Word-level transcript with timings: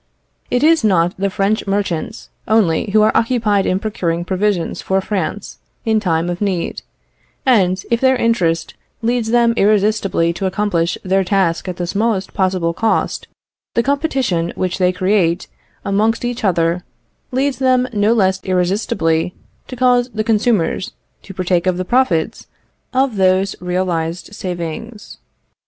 It 0.49 0.63
is 0.63 0.83
not 0.83 1.15
the 1.19 1.29
French 1.29 1.67
merchants 1.67 2.29
only 2.47 2.89
who 2.89 3.03
are 3.03 3.15
occupied 3.15 3.67
in 3.67 3.77
procuring 3.77 4.25
provisions 4.25 4.81
for 4.81 4.99
France 4.99 5.59
in 5.85 5.99
time 5.99 6.27
of 6.27 6.41
need, 6.41 6.81
and 7.45 7.85
if 7.91 8.01
their 8.01 8.15
interest 8.15 8.73
leads 9.03 9.29
them 9.29 9.53
irresistibly 9.55 10.33
to 10.33 10.47
accomplish 10.47 10.97
their 11.03 11.23
task 11.23 11.67
at 11.67 11.77
the 11.77 11.85
smallest 11.85 12.33
possible 12.33 12.73
cost, 12.73 13.27
the 13.75 13.83
competition 13.83 14.51
which 14.55 14.79
they 14.79 14.91
create 14.91 15.45
amongst 15.85 16.25
each 16.25 16.43
other 16.43 16.83
leads 17.31 17.59
them 17.59 17.87
no 17.93 18.11
less 18.11 18.43
irresistibly 18.43 19.35
to 19.67 19.75
cause 19.75 20.09
the 20.09 20.23
consumers 20.23 20.93
to 21.21 21.31
partake 21.31 21.67
of 21.67 21.77
the 21.77 21.85
profits 21.85 22.47
of 22.91 23.17
those 23.17 23.55
realised 23.61 24.33
savings. 24.33 25.19